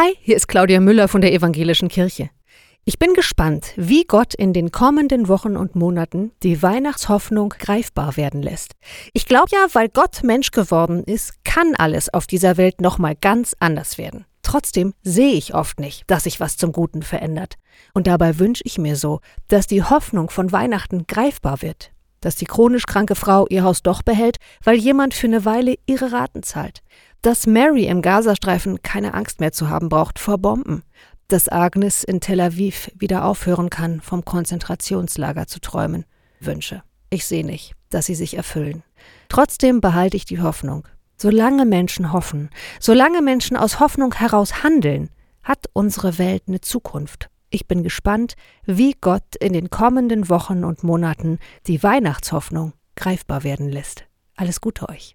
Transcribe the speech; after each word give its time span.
Hi, 0.00 0.16
hier 0.20 0.36
ist 0.36 0.46
Claudia 0.46 0.78
Müller 0.78 1.08
von 1.08 1.22
der 1.22 1.32
Evangelischen 1.32 1.88
Kirche. 1.88 2.30
Ich 2.84 3.00
bin 3.00 3.14
gespannt, 3.14 3.72
wie 3.74 4.04
Gott 4.04 4.32
in 4.32 4.52
den 4.52 4.70
kommenden 4.70 5.26
Wochen 5.26 5.56
und 5.56 5.74
Monaten 5.74 6.30
die 6.44 6.62
Weihnachtshoffnung 6.62 7.48
greifbar 7.58 8.16
werden 8.16 8.40
lässt. 8.40 8.74
Ich 9.12 9.26
glaube 9.26 9.48
ja, 9.50 9.66
weil 9.72 9.88
Gott 9.88 10.22
Mensch 10.22 10.52
geworden 10.52 11.02
ist, 11.02 11.42
kann 11.42 11.74
alles 11.74 12.14
auf 12.14 12.28
dieser 12.28 12.56
Welt 12.56 12.80
nochmal 12.80 13.16
ganz 13.20 13.56
anders 13.58 13.98
werden. 13.98 14.24
Trotzdem 14.42 14.94
sehe 15.02 15.32
ich 15.32 15.56
oft 15.56 15.80
nicht, 15.80 16.04
dass 16.06 16.22
sich 16.22 16.38
was 16.38 16.56
zum 16.56 16.70
Guten 16.70 17.02
verändert. 17.02 17.56
Und 17.92 18.06
dabei 18.06 18.38
wünsche 18.38 18.62
ich 18.66 18.78
mir 18.78 18.94
so, 18.94 19.18
dass 19.48 19.66
die 19.66 19.82
Hoffnung 19.82 20.30
von 20.30 20.52
Weihnachten 20.52 21.08
greifbar 21.08 21.60
wird. 21.60 21.90
Dass 22.20 22.36
die 22.36 22.46
chronisch 22.46 22.86
kranke 22.86 23.16
Frau 23.16 23.46
ihr 23.48 23.64
Haus 23.64 23.82
doch 23.82 24.02
behält, 24.02 24.36
weil 24.62 24.76
jemand 24.76 25.14
für 25.14 25.26
eine 25.26 25.44
Weile 25.44 25.74
ihre 25.86 26.12
Raten 26.12 26.44
zahlt 26.44 26.82
dass 27.22 27.46
Mary 27.46 27.86
im 27.86 28.02
Gazastreifen 28.02 28.82
keine 28.82 29.14
Angst 29.14 29.40
mehr 29.40 29.52
zu 29.52 29.68
haben 29.68 29.88
braucht 29.88 30.18
vor 30.18 30.38
Bomben, 30.38 30.82
dass 31.28 31.48
Agnes 31.48 32.04
in 32.04 32.20
Tel 32.20 32.40
Aviv 32.40 32.90
wieder 32.96 33.24
aufhören 33.24 33.70
kann, 33.70 34.00
vom 34.00 34.24
Konzentrationslager 34.24 35.46
zu 35.46 35.60
träumen. 35.60 36.04
Wünsche. 36.40 36.82
Ich 37.10 37.26
sehe 37.26 37.44
nicht, 37.44 37.74
dass 37.90 38.06
sie 38.06 38.14
sich 38.14 38.36
erfüllen. 38.36 38.82
Trotzdem 39.28 39.80
behalte 39.80 40.16
ich 40.16 40.24
die 40.24 40.40
Hoffnung. 40.40 40.86
Solange 41.16 41.66
Menschen 41.66 42.12
hoffen, 42.12 42.50
solange 42.80 43.22
Menschen 43.22 43.56
aus 43.56 43.80
Hoffnung 43.80 44.14
heraus 44.14 44.62
handeln, 44.62 45.10
hat 45.42 45.66
unsere 45.72 46.18
Welt 46.18 46.44
eine 46.46 46.60
Zukunft. 46.60 47.28
Ich 47.50 47.66
bin 47.66 47.82
gespannt, 47.82 48.34
wie 48.66 48.94
Gott 49.00 49.34
in 49.40 49.52
den 49.52 49.70
kommenden 49.70 50.28
Wochen 50.28 50.64
und 50.64 50.84
Monaten 50.84 51.38
die 51.66 51.82
Weihnachtshoffnung 51.82 52.74
greifbar 52.94 53.42
werden 53.42 53.68
lässt. 53.68 54.04
Alles 54.36 54.60
Gute 54.60 54.88
euch. 54.88 55.06